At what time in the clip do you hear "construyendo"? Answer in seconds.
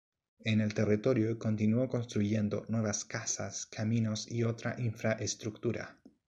1.87-2.65